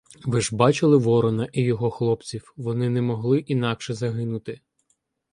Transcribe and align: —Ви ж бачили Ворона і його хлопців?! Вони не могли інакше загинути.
—Ви 0.27 0.41
ж 0.41 0.55
бачили 0.55 0.97
Ворона 0.97 1.47
і 1.53 1.61
його 1.61 1.91
хлопців?! 1.91 2.53
Вони 2.57 2.89
не 2.89 3.01
могли 3.01 3.39
інакше 3.39 3.93
загинути. 3.93 4.61